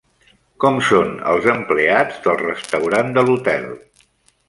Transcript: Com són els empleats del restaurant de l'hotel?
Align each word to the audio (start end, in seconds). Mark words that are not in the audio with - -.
Com 0.63 0.79
són 0.87 1.11
els 1.33 1.45
empleats 1.53 2.19
del 2.27 2.43
restaurant 2.43 3.17
de 3.19 3.29
l'hotel? 3.29 3.73